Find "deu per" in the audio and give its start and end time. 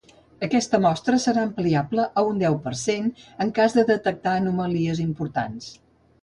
2.43-2.73